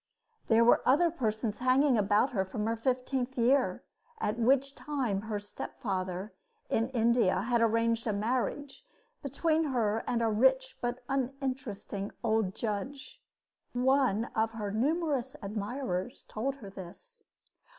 [0.47, 3.83] There were other persons hanging about her from her fifteenth year,
[4.19, 6.33] at which time her stepfather,
[6.71, 8.83] in India, had arranged a marriage
[9.21, 13.21] between her and a rich but uninteresting old judge.
[13.73, 17.21] One of her numerous admirers told her this.